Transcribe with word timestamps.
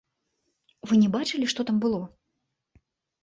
Вы 0.91 0.97
не 1.01 1.09
бачылі, 1.15 1.45
што 1.53 1.65
там 1.67 1.77
было? 1.83 1.99